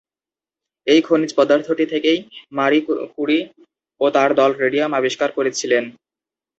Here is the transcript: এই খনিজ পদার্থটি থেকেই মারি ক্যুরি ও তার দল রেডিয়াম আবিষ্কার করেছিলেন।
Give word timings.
এই 0.87 1.01
খনিজ 1.01 1.31
পদার্থটি 1.37 1.85
থেকেই 1.93 2.19
মারি 2.57 2.79
ক্যুরি 2.85 3.39
ও 4.01 4.05
তার 4.15 4.29
দল 4.39 4.51
রেডিয়াম 4.55 4.91
আবিষ্কার 4.95 5.29
করেছিলেন। 5.37 5.83